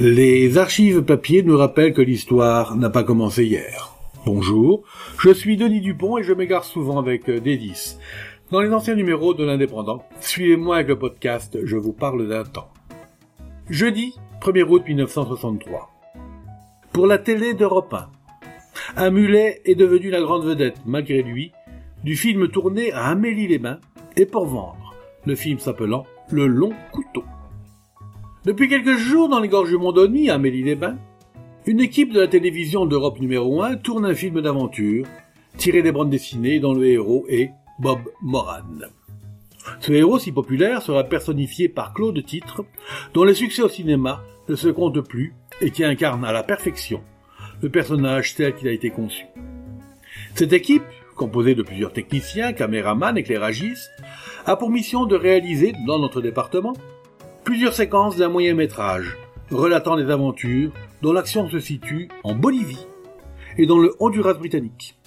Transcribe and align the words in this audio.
Les 0.00 0.58
archives 0.58 1.02
papier 1.02 1.44
nous 1.44 1.56
rappellent 1.56 1.92
que 1.92 2.02
l'histoire 2.02 2.74
n'a 2.74 2.90
pas 2.90 3.04
commencé 3.04 3.44
hier. 3.44 3.94
Bonjour, 4.26 4.82
je 5.20 5.30
suis 5.30 5.56
Denis 5.56 5.80
Dupont 5.80 6.18
et 6.18 6.24
je 6.24 6.32
m'égare 6.32 6.64
souvent 6.64 6.98
avec 6.98 7.30
euh, 7.30 7.38
Dédis. 7.38 7.96
Dans 8.50 8.60
les 8.60 8.72
anciens 8.72 8.96
numéros 8.96 9.34
de 9.34 9.44
l'Indépendant, 9.44 10.02
suivez-moi 10.18 10.74
avec 10.76 10.88
le 10.88 10.98
podcast 10.98 11.58
Je 11.62 11.76
vous 11.76 11.92
parle 11.92 12.26
d'un 12.26 12.42
temps. 12.42 12.72
Jeudi 13.70 14.16
1er 14.40 14.64
août 14.64 14.82
1963. 14.84 15.88
Pour 16.92 17.06
la 17.06 17.18
télé 17.18 17.54
d'Europe 17.54 17.94
1, 17.94 18.08
un 18.96 19.10
mulet 19.10 19.62
est 19.64 19.76
devenu 19.76 20.10
la 20.10 20.22
grande 20.22 20.44
vedette, 20.44 20.80
malgré 20.84 21.22
lui, 21.22 21.52
du 22.02 22.16
film 22.16 22.48
tourné 22.48 22.90
à 22.90 23.10
Amélie-les-Bains 23.10 23.78
et 24.16 24.26
pour 24.26 24.46
vendre, 24.46 24.92
le 25.24 25.36
film 25.36 25.60
s'appelant 25.60 26.04
Le 26.30 26.48
Long 26.48 26.72
Couteau. 26.90 27.22
Depuis 28.44 28.68
quelques 28.68 28.98
jours, 28.98 29.30
dans 29.30 29.40
les 29.40 29.48
gorges 29.48 29.70
du 29.70 29.78
Mont-Denis, 29.78 30.28
à 30.28 30.34
Amélie-les-Bains, 30.34 30.98
une 31.64 31.80
équipe 31.80 32.12
de 32.12 32.20
la 32.20 32.28
télévision 32.28 32.84
d'Europe 32.84 33.18
numéro 33.18 33.62
1 33.62 33.76
tourne 33.76 34.04
un 34.04 34.14
film 34.14 34.42
d'aventure, 34.42 35.06
tiré 35.56 35.80
des 35.80 35.92
bandes 35.92 36.10
dessinées 36.10 36.60
dont 36.60 36.74
le 36.74 36.86
héros 36.86 37.24
est 37.30 37.52
Bob 37.78 38.00
Moran. 38.20 38.60
Ce 39.80 39.92
héros 39.92 40.18
si 40.18 40.30
populaire 40.30 40.82
sera 40.82 41.04
personnifié 41.04 41.70
par 41.70 41.94
Claude 41.94 42.22
Titre, 42.22 42.66
dont 43.14 43.24
les 43.24 43.32
succès 43.32 43.62
au 43.62 43.70
cinéma 43.70 44.22
ne 44.50 44.56
se 44.56 44.68
comptent 44.68 45.00
plus 45.00 45.32
et 45.62 45.70
qui 45.70 45.82
incarne 45.82 46.22
à 46.22 46.32
la 46.32 46.42
perfection 46.42 47.02
le 47.62 47.70
personnage 47.70 48.34
tel 48.34 48.54
qu'il 48.54 48.68
a 48.68 48.72
été 48.72 48.90
conçu. 48.90 49.24
Cette 50.34 50.52
équipe, 50.52 50.84
composée 51.16 51.54
de 51.54 51.62
plusieurs 51.62 51.94
techniciens, 51.94 52.52
caméramans, 52.52 53.16
éclairagistes, 53.16 53.90
a 54.44 54.56
pour 54.56 54.68
mission 54.68 55.06
de 55.06 55.16
réaliser, 55.16 55.72
dans 55.86 55.98
notre 55.98 56.20
département, 56.20 56.74
plusieurs 57.44 57.74
séquences 57.74 58.16
d'un 58.16 58.30
moyen 58.30 58.54
métrage 58.54 59.16
relatant 59.50 59.96
des 59.96 60.10
aventures 60.10 60.72
dont 61.02 61.12
l'action 61.12 61.48
se 61.50 61.60
situe 61.60 62.08
en 62.24 62.34
Bolivie 62.34 62.86
et 63.58 63.66
dans 63.66 63.78
le 63.78 63.94
Honduras 64.00 64.34
britannique. 64.34 64.98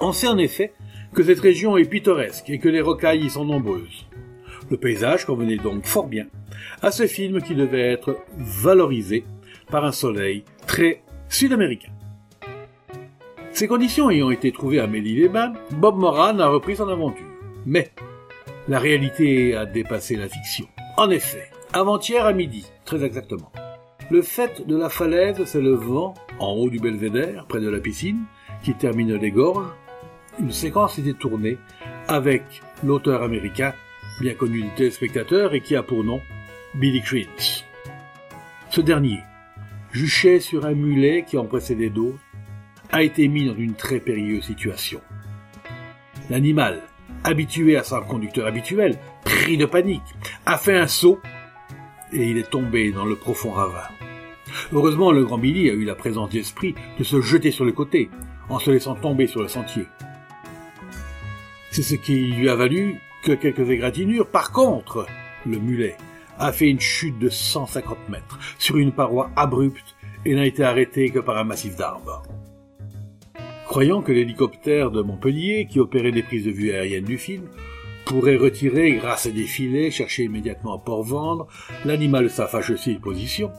On 0.00 0.12
sait 0.12 0.26
en 0.26 0.38
effet 0.38 0.72
que 1.14 1.22
cette 1.22 1.40
région 1.40 1.76
est 1.76 1.88
pittoresque 1.88 2.50
et 2.50 2.58
que 2.58 2.68
les 2.68 2.80
rocailles 2.80 3.24
y 3.24 3.30
sont 3.30 3.44
nombreuses. 3.44 4.06
Le 4.70 4.76
paysage 4.76 5.24
convenait 5.24 5.56
donc 5.56 5.86
fort 5.86 6.08
bien 6.08 6.26
à 6.82 6.90
ce 6.90 7.06
film 7.06 7.40
qui 7.40 7.54
devait 7.54 7.92
être 7.92 8.18
valorisé 8.36 9.24
par 9.70 9.84
un 9.84 9.92
soleil 9.92 10.44
très 10.66 11.02
sud-américain. 11.28 11.92
Ces 13.52 13.68
conditions 13.68 14.10
ayant 14.10 14.30
été 14.30 14.50
trouvées 14.52 14.80
à 14.80 14.86
Mélie-les-Bains, 14.86 15.54
Bob 15.70 15.96
Moran 15.96 16.38
a 16.40 16.48
repris 16.48 16.76
son 16.76 16.88
aventure. 16.88 17.24
Mais 17.64 17.90
la 18.68 18.80
réalité 18.80 19.54
a 19.54 19.64
dépassé 19.64 20.16
la 20.16 20.28
fiction. 20.28 20.66
En 20.98 21.10
effet, 21.10 21.50
avant-hier 21.74 22.24
à 22.24 22.32
midi, 22.32 22.64
très 22.86 23.04
exactement, 23.04 23.52
le 24.10 24.22
fait 24.22 24.66
de 24.66 24.74
la 24.74 24.88
falaise 24.88 25.44
s'élevant 25.44 26.14
en 26.38 26.52
haut 26.52 26.70
du 26.70 26.78
belvédère, 26.78 27.44
près 27.46 27.60
de 27.60 27.68
la 27.68 27.80
piscine, 27.80 28.24
qui 28.62 28.72
termine 28.72 29.14
les 29.16 29.30
gorges, 29.30 29.68
une 30.40 30.52
séquence 30.52 30.98
était 30.98 31.12
tournée 31.12 31.58
avec 32.08 32.62
l'auteur 32.82 33.22
américain, 33.22 33.74
bien 34.22 34.32
connu 34.32 34.62
des 34.62 34.74
téléspectateurs 34.74 35.52
et 35.52 35.60
qui 35.60 35.76
a 35.76 35.82
pour 35.82 36.02
nom 36.02 36.22
Billy 36.74 37.02
Crins. 37.02 37.64
Ce 38.70 38.80
dernier, 38.80 39.20
juché 39.92 40.40
sur 40.40 40.64
un 40.64 40.74
mulet 40.74 41.26
qui 41.28 41.36
en 41.36 41.44
précédait 41.44 41.90
d'autres, 41.90 42.18
a 42.90 43.02
été 43.02 43.28
mis 43.28 43.44
dans 43.44 43.56
une 43.56 43.74
très 43.74 44.00
périlleuse 44.00 44.44
situation. 44.44 45.02
L'animal, 46.30 46.80
habitué 47.22 47.76
à 47.76 47.82
son 47.82 48.00
conducteur 48.00 48.46
habituel, 48.46 48.98
pris 49.26 49.56
de 49.56 49.66
panique, 49.66 50.14
a 50.46 50.56
fait 50.56 50.78
un 50.78 50.86
saut 50.86 51.20
et 52.12 52.30
il 52.30 52.38
est 52.38 52.48
tombé 52.48 52.92
dans 52.92 53.04
le 53.04 53.16
profond 53.16 53.50
ravin. 53.50 53.88
Heureusement, 54.72 55.10
le 55.10 55.24
grand 55.24 55.38
Billy 55.38 55.68
a 55.68 55.74
eu 55.74 55.84
la 55.84 55.96
présence 55.96 56.30
d'esprit 56.30 56.74
de 56.98 57.04
se 57.04 57.20
jeter 57.20 57.50
sur 57.50 57.64
le 57.64 57.72
côté, 57.72 58.08
en 58.48 58.58
se 58.58 58.70
laissant 58.70 58.94
tomber 58.94 59.26
sur 59.26 59.42
le 59.42 59.48
sentier. 59.48 59.84
C'est 61.70 61.82
ce 61.82 61.96
qui 61.96 62.14
lui 62.14 62.48
a 62.48 62.54
valu 62.54 63.00
que 63.22 63.32
quelques 63.32 63.68
égratignures. 63.68 64.28
Par 64.28 64.52
contre, 64.52 65.06
le 65.44 65.58
mulet 65.58 65.96
a 66.38 66.52
fait 66.52 66.70
une 66.70 66.80
chute 66.80 67.18
de 67.18 67.28
150 67.28 68.08
mètres 68.08 68.38
sur 68.58 68.76
une 68.76 68.92
paroi 68.92 69.30
abrupte 69.36 69.96
et 70.24 70.34
n'a 70.34 70.46
été 70.46 70.62
arrêté 70.62 71.10
que 71.10 71.18
par 71.18 71.36
un 71.36 71.44
massif 71.44 71.76
d'arbres. 71.76 72.22
Croyant 73.66 74.00
que 74.00 74.12
l'hélicoptère 74.12 74.92
de 74.92 75.02
Montpellier, 75.02 75.66
qui 75.68 75.80
opérait 75.80 76.12
des 76.12 76.22
prises 76.22 76.44
de 76.44 76.52
vue 76.52 76.70
aériennes 76.70 77.04
du 77.04 77.18
film, 77.18 77.48
pourrait 78.06 78.36
retirer, 78.36 78.92
grâce 78.92 79.26
à 79.26 79.30
des 79.30 79.44
filets 79.44 79.90
chercher 79.90 80.24
immédiatement 80.24 80.74
à 80.74 80.78
Port-Vendre, 80.78 81.48
l'animal 81.84 82.24
de 82.24 82.28
sa 82.28 82.46
fâcheuse 82.46 82.88
position, 83.02 83.50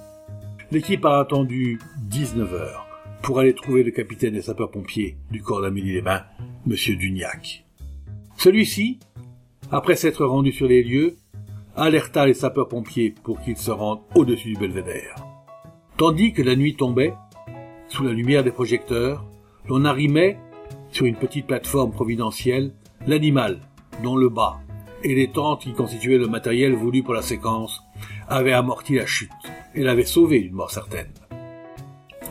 l'équipe 0.72 1.06
a 1.06 1.20
attendu 1.20 1.80
19 2.04 2.54
heures 2.54 2.88
pour 3.22 3.40
aller 3.40 3.54
trouver 3.54 3.84
le 3.84 3.92
capitaine 3.92 4.34
des 4.34 4.42
sapeurs-pompiers 4.42 5.18
du 5.32 5.42
corps 5.42 5.62
d'Amélie-les-Bains, 5.62 6.24
M. 6.66 6.96
Dugnac. 6.98 7.66
Celui-ci, 8.38 9.00
après 9.70 9.98
s'être 9.98 10.26
rendu 10.26 10.54
sur 10.54 10.68
les 10.68 10.82
lieux, 10.82 11.18
alerta 11.76 12.26
les 12.26 12.34
sapeurs-pompiers 12.34 13.14
pour 13.24 13.42
qu'ils 13.42 13.58
se 13.58 13.72
rendent 13.72 14.04
au-dessus 14.16 14.54
du 14.54 14.60
belvédère. 14.60 15.16
Tandis 15.98 16.32
que 16.32 16.42
la 16.42 16.56
nuit 16.56 16.78
tombait, 16.78 17.14
sous 17.90 18.04
la 18.06 18.14
lumière 18.14 18.46
des 18.46 18.52
projecteurs, 18.52 19.26
l'on 19.68 19.84
arrimait, 19.84 20.38
sur 20.90 21.06
une 21.06 21.18
petite 21.18 21.48
plateforme 21.48 21.92
providentielle, 21.92 22.72
l'animal 23.08 23.60
dont 24.04 24.16
le 24.16 24.30
bas 24.30 24.60
et 25.04 25.14
les 25.16 25.30
tentes 25.30 25.62
qui 25.62 25.74
constituaient 25.74 26.18
le 26.18 26.28
matériel 26.28 26.74
voulu 26.74 27.04
pour 27.04 27.14
la 27.14 27.22
séquence 27.22 27.84
avaient 28.28 28.54
amorti 28.54 28.96
la 28.96 29.06
chute 29.06 29.30
et 29.76 29.84
l'avaient 29.84 30.06
sauvé 30.06 30.42
d'une 30.42 30.54
mort 30.54 30.72
certaine. 30.72 31.12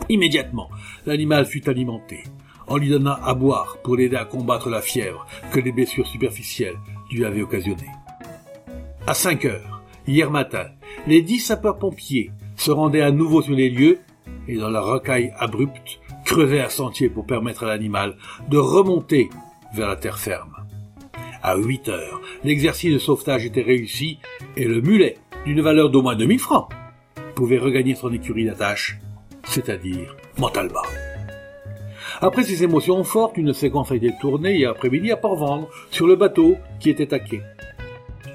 Immédiatement, 0.09 0.69
l'animal 1.05 1.45
fut 1.45 1.67
alimenté. 1.69 2.23
On 2.67 2.77
lui 2.77 2.89
donna 2.89 3.19
à 3.23 3.33
boire 3.33 3.77
pour 3.83 3.95
l'aider 3.95 4.15
à 4.15 4.25
combattre 4.25 4.69
la 4.69 4.81
fièvre 4.81 5.25
que 5.51 5.59
les 5.59 5.71
blessures 5.71 6.07
superficielles 6.07 6.77
lui 7.11 7.25
avaient 7.25 7.41
occasionné. 7.41 7.87
À 9.05 9.13
5 9.13 9.45
heures, 9.45 9.81
hier 10.05 10.29
matin, 10.29 10.67
les 11.07 11.21
dix 11.21 11.39
sapeurs-pompiers 11.39 12.31
se 12.57 12.71
rendaient 12.71 13.01
à 13.01 13.11
nouveau 13.11 13.41
sur 13.41 13.53
les 13.53 13.69
lieux 13.69 13.99
et 14.47 14.57
dans 14.57 14.69
la 14.69 14.81
rocaille 14.81 15.33
abrupte 15.37 15.99
creusaient 16.25 16.61
un 16.61 16.69
sentier 16.69 17.09
pour 17.09 17.25
permettre 17.25 17.63
à 17.63 17.67
l'animal 17.67 18.17
de 18.49 18.57
remonter 18.57 19.29
vers 19.73 19.87
la 19.87 19.95
terre 19.95 20.19
ferme. 20.19 20.66
À 21.43 21.55
8 21.55 21.89
heures, 21.89 22.21
l'exercice 22.43 22.93
de 22.93 22.99
sauvetage 22.99 23.45
était 23.45 23.61
réussi 23.61 24.19
et 24.55 24.65
le 24.65 24.81
mulet, 24.81 25.17
d'une 25.45 25.61
valeur 25.61 25.89
d'au 25.89 26.01
moins 26.01 26.15
2000 26.15 26.39
francs, 26.39 26.69
pouvait 27.35 27.59
regagner 27.59 27.95
son 27.95 28.11
écurie 28.11 28.45
d'attache, 28.45 28.97
c'est-à-dire 29.43 30.15
Montalba. 30.37 30.81
Après 32.21 32.43
ces 32.43 32.63
émotions 32.63 33.03
fortes, 33.03 33.37
une 33.37 33.53
séquence 33.53 33.91
a 33.91 33.95
été 33.95 34.11
tournée 34.19 34.55
hier 34.55 34.71
après-midi 34.71 35.11
à 35.11 35.17
Port-Vendre, 35.17 35.69
sur 35.91 36.07
le 36.07 36.15
bateau 36.15 36.55
qui 36.79 36.89
était 36.89 37.13
à 37.13 37.19
quai. 37.19 37.41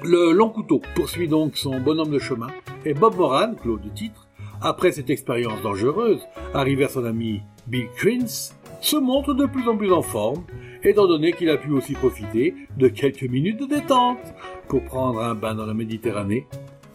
Le 0.03 0.31
long 0.31 0.49
couteau 0.49 0.81
poursuit 0.95 1.27
donc 1.27 1.57
son 1.57 1.79
bonhomme 1.79 2.11
de 2.11 2.19
chemin, 2.19 2.47
et 2.85 2.93
Bob 2.93 3.17
Moran, 3.17 3.55
Claude 3.55 3.81
de 3.81 3.89
titre, 3.89 4.27
après 4.61 4.93
cette 4.93 5.09
expérience 5.09 5.61
dangereuse, 5.61 6.21
arrivé 6.53 6.85
à 6.85 6.89
son 6.89 7.03
ami 7.03 7.41
Bill 7.67 7.87
Crins, 7.97 8.53
se 8.79 8.95
montre 8.95 9.33
de 9.33 9.45
plus 9.45 9.67
en 9.67 9.75
plus 9.75 9.91
en 9.91 10.01
forme, 10.01 10.43
étant 10.83 11.07
donné 11.07 11.31
qu'il 11.33 11.49
a 11.49 11.57
pu 11.57 11.71
aussi 11.71 11.93
profiter 11.93 12.55
de 12.77 12.87
quelques 12.87 13.23
minutes 13.23 13.59
de 13.59 13.65
détente 13.65 14.19
pour 14.67 14.83
prendre 14.83 15.21
un 15.21 15.35
bain 15.35 15.55
dans 15.55 15.65
la 15.65 15.73
Méditerranée. 15.73 16.45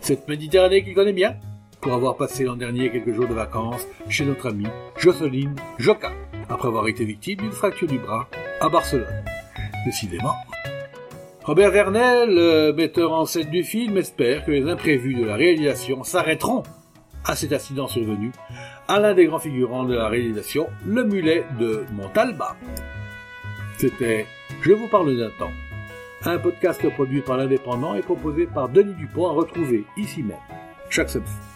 Cette 0.00 0.28
Méditerranée 0.28 0.84
qu'il 0.84 0.94
connaît 0.94 1.12
bien, 1.12 1.36
pour 1.80 1.92
avoir 1.92 2.16
passé 2.16 2.44
l'an 2.44 2.56
dernier 2.56 2.90
quelques 2.90 3.14
jours 3.14 3.28
de 3.28 3.34
vacances 3.34 3.86
chez 4.08 4.24
notre 4.24 4.48
amie 4.48 4.66
Jocelyne 4.96 5.54
Joca, 5.78 6.12
après 6.48 6.68
avoir 6.68 6.88
été 6.88 7.04
victime 7.04 7.38
d'une 7.38 7.52
fracture 7.52 7.88
du 7.88 7.98
bras 7.98 8.28
à 8.60 8.68
Barcelone. 8.68 9.24
Décidément. 9.84 10.34
Robert 11.44 11.70
Vernel, 11.70 12.74
metteur 12.74 13.12
en 13.12 13.24
scène 13.24 13.48
du 13.48 13.62
film, 13.62 13.96
espère 13.96 14.44
que 14.44 14.50
les 14.50 14.68
imprévus 14.68 15.14
de 15.14 15.24
la 15.24 15.36
réalisation 15.36 16.04
s'arrêteront 16.04 16.62
à 17.24 17.36
cet 17.36 17.52
accident 17.52 17.86
survenu 17.86 18.32
à 18.86 18.98
l'un 19.00 19.14
des 19.14 19.26
grands 19.26 19.38
figurants 19.38 19.84
de 19.84 19.94
la 19.94 20.08
réalisation, 20.08 20.66
le 20.86 21.04
mulet 21.04 21.44
de 21.58 21.84
Montalba. 21.92 22.56
C'était 23.78 24.26
Je 24.60 24.72
vous 24.72 24.88
parle 24.88 25.16
d'un 25.16 25.30
temps, 25.30 25.52
un 26.24 26.36
podcast 26.38 26.84
produit 26.94 27.20
par 27.20 27.36
l'Indépendant 27.36 27.94
et 27.94 28.02
proposé 28.02 28.46
par 28.46 28.68
Denis 28.68 28.94
Dupont 28.94 29.28
à 29.28 29.30
retrouver 29.30 29.84
ici 29.96 30.24
même, 30.24 30.36
chaque 30.90 31.10
semaine. 31.10 31.47